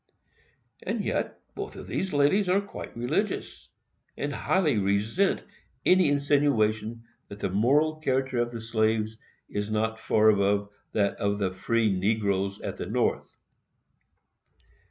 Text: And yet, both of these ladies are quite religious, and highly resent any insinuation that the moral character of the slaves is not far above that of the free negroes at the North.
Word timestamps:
And 0.81 1.03
yet, 1.05 1.39
both 1.53 1.75
of 1.75 1.85
these 1.85 2.11
ladies 2.11 2.49
are 2.49 2.59
quite 2.59 2.97
religious, 2.97 3.69
and 4.17 4.33
highly 4.33 4.79
resent 4.79 5.43
any 5.85 6.09
insinuation 6.09 7.03
that 7.27 7.39
the 7.39 7.51
moral 7.51 7.97
character 7.97 8.39
of 8.39 8.49
the 8.51 8.61
slaves 8.61 9.19
is 9.47 9.69
not 9.69 9.99
far 9.99 10.29
above 10.29 10.71
that 10.93 11.17
of 11.17 11.37
the 11.37 11.53
free 11.53 11.93
negroes 11.95 12.59
at 12.61 12.77
the 12.77 12.87
North. 12.87 13.37